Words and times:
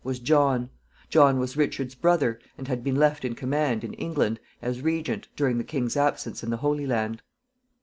was 0.03 0.17
John. 0.17 0.71
John 1.11 1.37
was 1.37 1.55
Richard's 1.55 1.93
brother, 1.93 2.39
and 2.57 2.67
had 2.67 2.83
been 2.83 2.95
left 2.95 3.23
in 3.23 3.35
command, 3.35 3.83
in 3.83 3.93
England, 3.93 4.39
as 4.59 4.81
regent, 4.81 5.27
during 5.35 5.59
the 5.59 5.63
king's 5.63 5.95
absence 5.95 6.41
in 6.43 6.49
the 6.49 6.57
Holy 6.65 6.87
Land. 6.87 7.21